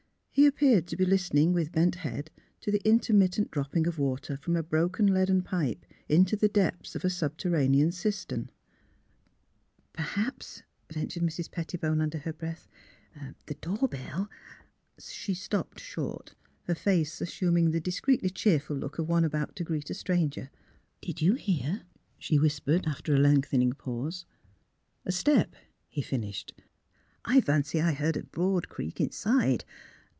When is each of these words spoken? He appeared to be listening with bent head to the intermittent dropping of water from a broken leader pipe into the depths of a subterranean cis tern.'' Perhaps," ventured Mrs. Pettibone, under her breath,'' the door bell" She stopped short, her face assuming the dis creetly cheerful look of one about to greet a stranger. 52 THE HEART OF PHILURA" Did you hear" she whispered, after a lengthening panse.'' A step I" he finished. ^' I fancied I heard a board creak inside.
He 0.33 0.47
appeared 0.47 0.87
to 0.87 0.95
be 0.95 1.03
listening 1.05 1.51
with 1.51 1.73
bent 1.73 1.95
head 1.95 2.31
to 2.61 2.71
the 2.71 2.81
intermittent 2.87 3.51
dropping 3.51 3.85
of 3.85 3.99
water 3.99 4.37
from 4.37 4.55
a 4.55 4.63
broken 4.63 5.13
leader 5.13 5.39
pipe 5.41 5.85
into 6.07 6.37
the 6.37 6.47
depths 6.47 6.95
of 6.95 7.03
a 7.03 7.09
subterranean 7.09 7.91
cis 7.91 8.23
tern.'' 8.25 8.49
Perhaps," 9.93 10.63
ventured 10.89 11.21
Mrs. 11.21 11.51
Pettibone, 11.51 11.99
under 11.99 12.19
her 12.19 12.31
breath,'' 12.31 12.69
the 13.47 13.55
door 13.55 13.89
bell" 13.89 14.29
She 14.99 15.33
stopped 15.33 15.81
short, 15.81 16.33
her 16.63 16.75
face 16.75 17.19
assuming 17.19 17.71
the 17.71 17.81
dis 17.81 17.99
creetly 17.99 18.33
cheerful 18.33 18.77
look 18.77 18.97
of 18.97 19.09
one 19.09 19.25
about 19.25 19.57
to 19.57 19.65
greet 19.65 19.89
a 19.89 19.93
stranger. 19.93 20.49
52 20.49 20.49
THE 20.49 20.49
HEART 20.49 20.79
OF 20.79 20.85
PHILURA" 20.85 20.99
Did 21.01 21.21
you 21.21 21.33
hear" 21.75 21.81
she 22.17 22.39
whispered, 22.39 22.87
after 22.87 23.13
a 23.13 23.19
lengthening 23.19 23.73
panse.'' 23.73 24.25
A 25.05 25.11
step 25.11 25.55
I" 25.55 25.59
he 25.89 26.01
finished. 26.01 26.53
^' 26.59 26.63
I 27.25 27.41
fancied 27.41 27.81
I 27.81 27.91
heard 27.91 28.15
a 28.15 28.23
board 28.23 28.69
creak 28.69 29.01
inside. 29.01 29.65